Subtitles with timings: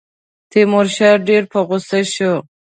[0.51, 2.33] تیمورشاه ډېر په غوسه شو.